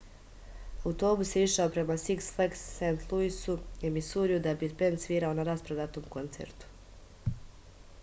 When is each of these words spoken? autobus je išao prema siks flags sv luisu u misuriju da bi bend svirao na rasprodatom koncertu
autobus 0.91 1.33
je 1.35 1.43
išao 1.47 1.71
prema 1.75 1.97
siks 2.05 2.31
flags 2.39 2.63
sv 2.79 2.91
luisu 3.13 3.59
u 3.61 3.93
misuriju 4.01 4.43
da 4.49 4.57
bi 4.63 4.73
bend 4.83 5.07
svirao 5.07 5.39
na 5.43 5.49
rasprodatom 5.55 6.13
koncertu 6.21 6.77